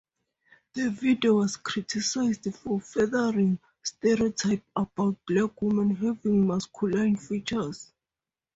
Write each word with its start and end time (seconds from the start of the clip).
The 0.73 0.89
video 0.89 1.35
was 1.35 1.57
criticized 1.57 2.51
for 2.55 2.81
"furthering 2.81 3.59
stereotypes 3.83 4.65
about 4.75 5.17
black 5.27 5.61
women 5.61 5.95
having 5.95 6.47
masculine 6.47 7.17
features". 7.17 7.91